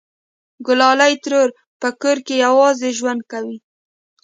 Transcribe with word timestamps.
گلالۍ 0.67 1.13
ترور 1.23 1.49
په 1.81 1.89
کور 2.01 2.17
کې 2.25 2.35
یوازې 2.45 2.89
ژوند 2.97 3.21
کوي 3.31 3.57